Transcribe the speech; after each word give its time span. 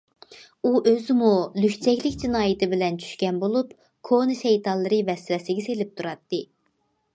ئۇ 0.67 0.69
ئۆزىمۇ 0.91 1.33
لۈكچەكلىك 1.65 2.17
جىنايىتى 2.23 2.69
بىلەن 2.71 2.97
چۈشكەن 3.05 3.39
بولۇپ، 3.45 3.77
كونا 4.11 4.39
شەيتانلىرى 4.41 5.03
ۋەسۋەسىگە 5.13 5.67
سېلىپ 5.69 5.97
تۇراتتى. 6.01 6.45